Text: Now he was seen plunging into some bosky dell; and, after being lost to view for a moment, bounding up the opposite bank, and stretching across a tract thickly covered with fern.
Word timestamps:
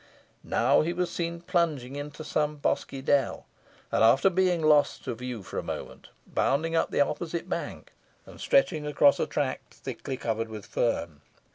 Now 0.43 0.81
he 0.81 0.93
was 0.93 1.11
seen 1.11 1.41
plunging 1.41 1.95
into 1.95 2.23
some 2.23 2.55
bosky 2.57 3.03
dell; 3.03 3.45
and, 3.91 4.03
after 4.03 4.31
being 4.31 4.63
lost 4.63 5.03
to 5.03 5.13
view 5.13 5.43
for 5.43 5.59
a 5.59 5.63
moment, 5.63 6.09
bounding 6.25 6.75
up 6.75 6.89
the 6.89 7.01
opposite 7.01 7.47
bank, 7.47 7.91
and 8.25 8.41
stretching 8.41 8.87
across 8.87 9.19
a 9.19 9.27
tract 9.27 9.75
thickly 9.75 10.17
covered 10.17 10.49
with 10.49 10.65
fern. 10.65 11.21